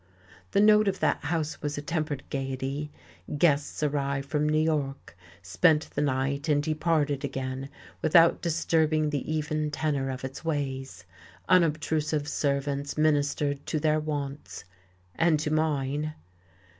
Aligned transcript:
The 0.49 0.61
note 0.61 0.87
of 0.87 0.99
that 0.99 1.25
house 1.25 1.61
was 1.61 1.77
a 1.77 1.81
tempered 1.83 2.23
gaiety. 2.31 2.91
Guests 3.37 3.83
arrived 3.83 4.27
from 4.27 4.49
New 4.49 4.57
York, 4.57 5.15
spent 5.43 5.91
the 5.91 6.01
night 6.01 6.49
and 6.49 6.63
departed 6.63 7.23
again 7.23 7.69
without 8.01 8.41
disturbing 8.41 9.11
the 9.11 9.31
even 9.31 9.69
tenor 9.69 10.09
of 10.09 10.25
its 10.25 10.43
ways. 10.43 11.05
Unobtrusive 11.47 12.27
servants 12.27 12.97
ministered 12.97 13.63
to 13.67 13.79
their 13.79 13.99
wants, 13.99 14.65
and 15.13 15.39
to 15.39 15.51
mine.... 15.51 16.15